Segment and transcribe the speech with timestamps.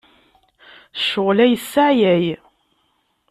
[1.01, 2.25] Ccɣel-a yesseɛyay.